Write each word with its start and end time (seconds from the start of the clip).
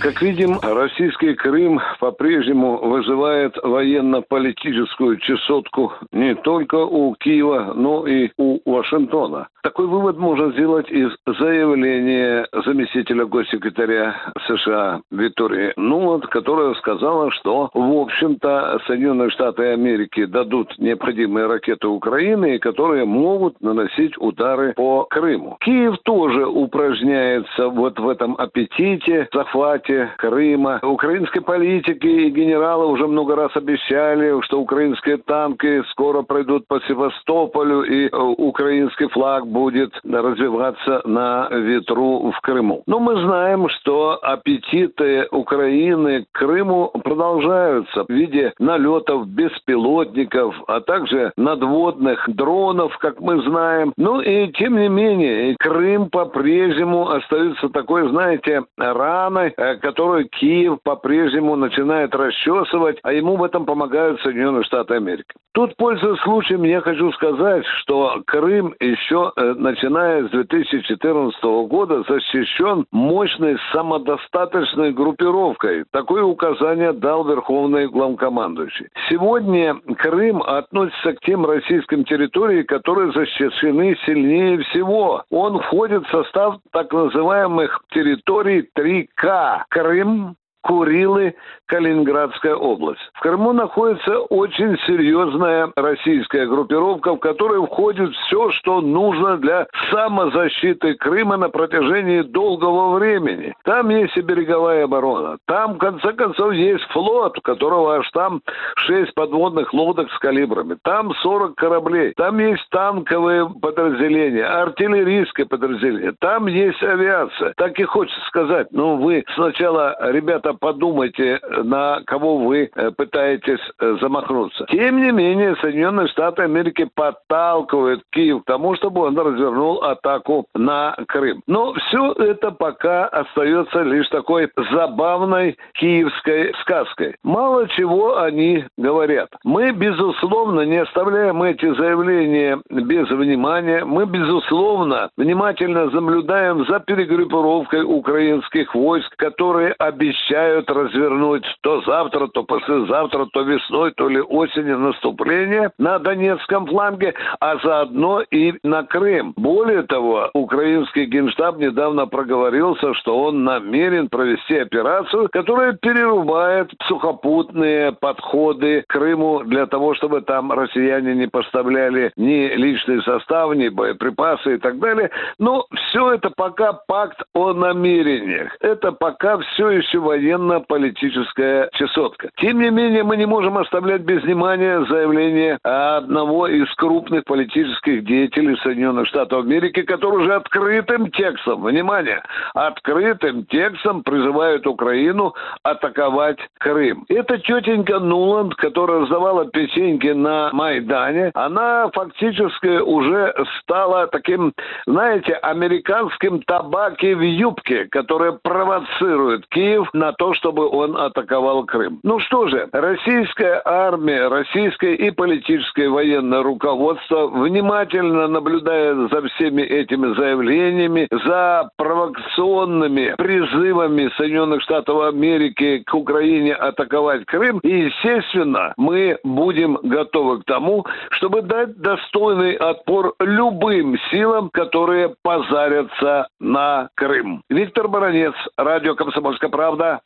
Как 0.00 0.22
видим, 0.22 0.58
российский 0.62 1.34
Крым 1.34 1.78
по-прежнему 1.98 2.78
вызывает 2.78 3.54
военно-политическую 3.62 5.18
чесотку 5.18 5.92
не 6.10 6.34
только 6.36 6.76
у 6.76 7.14
Киева, 7.16 7.74
но 7.76 8.06
и 8.06 8.30
у 8.38 8.58
Вашингтона. 8.64 9.48
Такой 9.62 9.88
вывод 9.88 10.16
можно 10.16 10.52
сделать 10.52 10.90
из 10.90 11.10
заявления 11.26 12.46
заместителя 12.64 13.26
госсекретаря 13.26 14.16
США 14.46 15.02
Виктории 15.10 15.74
Нуланд, 15.76 16.26
которая 16.28 16.72
сказала, 16.76 17.30
что, 17.32 17.68
в 17.74 17.92
общем-то, 17.98 18.80
Соединенные 18.86 19.28
Штаты 19.28 19.64
Америки 19.74 20.24
дадут 20.24 20.72
необходимые 20.78 21.46
ракеты 21.46 21.88
Украины, 21.88 22.58
которые 22.58 23.04
могут 23.04 23.60
наносить 23.60 24.16
удары 24.16 24.72
по 24.72 25.04
Крыму. 25.04 25.58
Киев 25.60 25.98
тоже 26.04 26.46
упражняется 26.46 27.68
вот 27.68 27.98
в 27.98 28.08
этом 28.08 28.36
аппетите, 28.36 29.28
захвате 29.30 29.89
захвате 29.90 30.12
Крыма. 30.16 30.80
Украинской 30.82 31.40
политики 31.40 32.06
и 32.06 32.30
генералы 32.30 32.86
уже 32.86 33.06
много 33.06 33.36
раз 33.36 33.50
обещали, 33.56 34.40
что 34.42 34.60
украинские 34.60 35.18
танки 35.18 35.82
скоро 35.90 36.22
пройдут 36.22 36.66
по 36.66 36.80
Севастополю, 36.82 37.82
и 37.82 38.08
э, 38.08 38.16
украинский 38.16 39.08
флаг 39.08 39.46
будет 39.46 39.92
развиваться 40.04 41.02
на 41.04 41.48
ветру 41.50 42.30
в 42.30 42.40
Крыму. 42.40 42.82
Но 42.86 43.00
мы 43.00 43.20
знаем, 43.22 43.68
что 43.68 44.18
аппетиты 44.22 45.26
Украины 45.30 46.26
к 46.32 46.38
Крыму 46.38 46.90
продолжаются 47.04 48.04
в 48.04 48.10
виде 48.10 48.52
налетов 48.58 49.26
беспилотников, 49.28 50.54
а 50.66 50.80
также 50.80 51.32
надводных 51.36 52.28
дронов, 52.28 52.96
как 52.98 53.20
мы 53.20 53.42
знаем. 53.42 53.92
Ну 53.96 54.20
и 54.20 54.48
тем 54.52 54.78
не 54.78 54.88
менее, 54.88 55.56
Крым 55.58 56.10
по-прежнему 56.10 57.10
остается 57.10 57.68
такой, 57.68 58.08
знаете, 58.08 58.62
раной, 58.76 59.52
э, 59.56 59.76
которую 59.80 60.28
Киев 60.28 60.78
по-прежнему 60.82 61.56
начинает 61.56 62.14
расчесывать, 62.14 62.98
а 63.02 63.12
ему 63.12 63.36
в 63.36 63.44
этом 63.44 63.64
помогают 63.66 64.20
Соединенные 64.20 64.64
Штаты 64.64 64.94
Америки. 64.94 65.34
Тут, 65.52 65.76
пользуясь 65.76 66.20
случаем, 66.20 66.62
я 66.62 66.80
хочу 66.80 67.10
сказать, 67.12 67.64
что 67.80 68.22
Крым 68.26 68.72
еще, 68.78 69.32
э, 69.36 69.54
начиная 69.56 70.28
с 70.28 70.30
2014 70.30 71.66
года, 71.66 72.04
защищен 72.08 72.86
мощной 72.92 73.58
самодостаточной 73.72 74.92
группировкой. 74.92 75.84
Такое 75.90 76.22
указание 76.22 76.92
дал 76.92 77.24
Верховный 77.24 77.88
главкомандующий. 77.88 78.88
Сегодня 79.08 79.74
Крым 79.98 80.40
относится 80.40 81.14
к 81.14 81.20
тем 81.20 81.44
российским 81.44 82.04
территориям, 82.04 82.66
которые 82.66 83.12
защищены 83.12 83.96
сильнее 84.06 84.58
всего. 84.62 85.24
Он 85.30 85.58
входит 85.58 86.06
в 86.06 86.10
состав 86.10 86.58
так 86.70 86.92
называемых 86.92 87.82
территорий 87.90 88.68
3К. 88.78 89.64
Крым, 89.70 90.36
Курилы, 90.62 91.34
Калининградская 91.66 92.54
область. 92.54 93.00
В 93.14 93.20
Крыму 93.20 93.52
находится 93.52 94.18
очень 94.18 94.76
серьезная 94.86 95.72
российская 95.76 96.46
группировка, 96.46 97.14
в 97.14 97.18
которой 97.18 97.64
входит 97.64 98.12
все, 98.14 98.50
что 98.50 98.80
нужно 98.80 99.38
для 99.38 99.66
самозащиты 99.90 100.94
Крыма 100.94 101.36
на 101.36 101.48
протяжении 101.48 102.22
долгого 102.22 102.96
времени. 102.96 103.54
Там 103.64 103.88
есть 103.90 104.16
и 104.16 104.20
береговая 104.20 104.84
оборона. 104.84 105.38
Там, 105.46 105.74
в 105.74 105.78
конце 105.78 106.12
концов, 106.12 106.52
есть 106.52 106.84
флот, 106.90 107.38
у 107.38 107.40
которого 107.40 107.96
аж 107.96 108.10
там 108.10 108.42
6 108.76 109.14
подводных 109.14 109.72
лодок 109.72 110.10
с 110.12 110.18
калибрами. 110.18 110.76
Там 110.82 111.14
40 111.14 111.54
кораблей. 111.54 112.12
Там 112.16 112.38
есть 112.38 112.66
танковые 112.70 113.48
подразделения, 113.48 114.44
артиллерийское 114.44 115.46
подразделение. 115.46 116.12
Там 116.18 116.46
есть 116.46 116.82
авиация. 116.82 117.54
Так 117.56 117.78
и 117.78 117.84
хочется 117.84 118.20
сказать, 118.26 118.68
ну 118.72 118.96
вы 118.96 119.24
сначала, 119.34 119.96
ребята, 120.10 120.49
просто 120.50 120.54
подумайте, 120.70 121.40
на 121.64 122.00
кого 122.06 122.38
вы 122.38 122.70
э, 122.74 122.90
пытаетесь 122.90 123.60
э, 123.80 123.96
замахнуться. 124.00 124.66
Тем 124.70 125.02
не 125.02 125.10
менее, 125.10 125.56
Соединенные 125.56 126.08
Штаты 126.08 126.42
Америки 126.42 126.88
подталкивают 126.94 128.02
Киев 128.10 128.42
к 128.42 128.46
тому, 128.46 128.74
чтобы 128.76 129.02
он 129.02 129.18
развернул 129.18 129.82
атаку 129.82 130.46
на 130.54 130.96
Крым. 131.08 131.42
Но 131.46 131.74
все 131.74 132.12
это 132.12 132.50
пока 132.50 133.06
остается 133.06 133.82
лишь 133.82 134.08
такой 134.08 134.50
забавной 134.72 135.56
киевской 135.74 136.54
сказкой. 136.62 137.16
Мало 137.22 137.68
чего 137.68 138.18
они 138.18 138.64
говорят. 138.78 139.28
Мы, 139.44 139.72
безусловно, 139.72 140.62
не 140.62 140.78
оставляем 140.78 141.42
эти 141.42 141.74
заявления 141.74 142.60
без 142.70 143.08
внимания. 143.10 143.84
Мы, 143.84 144.06
безусловно, 144.06 145.10
внимательно 145.16 145.86
наблюдаем 145.90 146.64
за 146.66 146.80
перегруппировкой 146.80 147.82
украинских 147.82 148.74
войск, 148.74 149.14
которые 149.16 149.74
обещают 149.78 150.39
обещают 150.40 150.70
развернуть 150.70 151.44
то 151.62 151.82
завтра, 151.82 152.26
то 152.28 152.42
послезавтра, 152.44 153.26
то 153.32 153.42
весной, 153.42 153.92
то 153.92 154.08
ли 154.08 154.20
осенью 154.20 154.78
наступление 154.78 155.70
на 155.78 155.98
Донецком 155.98 156.66
фланге, 156.66 157.14
а 157.40 157.56
заодно 157.62 158.22
и 158.30 158.54
на 158.62 158.82
Крым. 158.84 159.34
Более 159.36 159.82
того, 159.82 160.30
украинский 160.34 161.04
генштаб 161.06 161.58
недавно 161.58 162.06
проговорился, 162.06 162.94
что 162.94 163.18
он 163.18 163.44
намерен 163.44 164.08
провести 164.08 164.58
операцию, 164.58 165.28
которая 165.30 165.72
перерубает 165.72 166.70
сухопутные 166.86 167.92
подходы 167.92 168.82
к 168.86 168.92
Крыму 168.92 169.42
для 169.44 169.66
того, 169.66 169.94
чтобы 169.94 170.22
там 170.22 170.52
россияне 170.52 171.14
не 171.14 171.26
поставляли 171.26 172.12
ни 172.16 172.48
личный 172.54 173.02
состав, 173.02 173.54
ни 173.54 173.68
боеприпасы 173.68 174.54
и 174.54 174.58
так 174.58 174.78
далее. 174.78 175.10
Но 175.38 175.66
все 175.74 176.14
это 176.14 176.30
пока 176.30 176.72
пакт 176.72 177.20
о 177.34 177.52
намерениях. 177.52 178.56
Это 178.60 178.92
пока 178.92 179.38
все 179.38 179.70
еще 179.70 179.98
военные 179.98 180.29
военно-политическая 180.30 181.68
чесотка. 181.74 182.30
Тем 182.36 182.60
не 182.60 182.70
менее, 182.70 183.02
мы 183.02 183.16
не 183.16 183.26
можем 183.26 183.58
оставлять 183.58 184.02
без 184.02 184.22
внимания 184.22 184.84
заявление 184.88 185.58
одного 185.62 186.46
из 186.46 186.72
крупных 186.74 187.24
политических 187.24 188.04
деятелей 188.04 188.56
Соединенных 188.62 189.08
Штатов 189.08 189.44
Америки, 189.44 189.82
который 189.82 190.22
уже 190.22 190.34
открытым 190.34 191.10
текстом, 191.10 191.62
внимание, 191.62 192.22
открытым 192.54 193.44
текстом 193.46 194.02
призывает 194.02 194.66
Украину 194.66 195.34
атаковать 195.62 196.38
Крым. 196.58 197.04
Это 197.08 197.38
тетенька 197.38 197.98
Нуланд, 197.98 198.54
которая 198.54 199.00
раздавала 199.00 199.46
печеньки 199.46 200.08
на 200.08 200.50
Майдане, 200.52 201.30
она 201.34 201.90
фактически 201.92 202.78
уже 202.80 203.34
стала 203.60 204.06
таким, 204.06 204.52
знаете, 204.86 205.34
американским 205.34 206.42
табаки 206.42 207.14
в 207.14 207.22
юбке, 207.22 207.86
которая 207.86 208.32
провоцирует 208.32 209.46
Киев 209.48 209.88
на 209.92 210.12
то, 210.20 210.34
чтобы 210.34 210.68
он 210.68 210.98
атаковал 210.98 211.64
Крым. 211.64 211.98
Ну 212.02 212.18
что 212.18 212.46
же, 212.48 212.68
российская 212.72 213.62
армия, 213.64 214.28
российское 214.28 214.94
и 214.94 215.10
политическое 215.10 215.88
военное 215.88 216.42
руководство 216.42 217.26
внимательно 217.28 218.28
наблюдая 218.28 219.08
за 219.08 219.22
всеми 219.28 219.62
этими 219.62 220.14
заявлениями, 220.14 221.08
за 221.24 221.70
провокационными 221.78 223.14
призывами 223.16 224.10
Соединенных 224.18 224.60
Штатов 224.60 225.00
Америки 225.04 225.82
к 225.86 225.94
Украине 225.94 226.52
атаковать 226.52 227.24
Крым. 227.24 227.60
И, 227.60 227.86
естественно, 227.86 228.74
мы 228.76 229.16
будем 229.24 229.78
готовы 229.82 230.42
к 230.42 230.44
тому, 230.44 230.84
чтобы 231.12 231.40
дать 231.40 231.78
достойный 231.78 232.56
отпор 232.56 233.14
любым 233.20 233.96
силам, 234.10 234.50
которые 234.50 235.14
позарятся 235.22 236.28
на 236.40 236.90
Крым. 236.94 237.40
Виктор 237.48 237.88
Баранец, 237.88 238.34
радио 238.58 238.94
«Комсомольская 238.94 239.48
правда», 239.48 240.00